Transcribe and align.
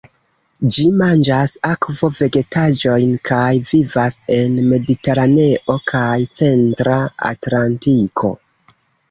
Ĝi 0.75 0.83
manĝas 1.01 1.51
akvo-vegetaĵojn 1.71 3.11
kaj 3.31 3.51
vivas 3.73 4.17
en 4.39 4.57
Mediteraneo 4.71 5.77
kaj 5.93 6.17
Centra 6.41 6.99
Atlantiko. 7.31 8.35